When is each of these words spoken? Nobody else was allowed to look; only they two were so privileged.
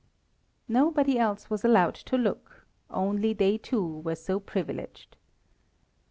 Nobody 0.67 1.19
else 1.19 1.51
was 1.51 1.63
allowed 1.63 1.93
to 1.93 2.17
look; 2.17 2.65
only 2.89 3.33
they 3.33 3.59
two 3.59 3.85
were 3.85 4.15
so 4.15 4.39
privileged. 4.39 5.15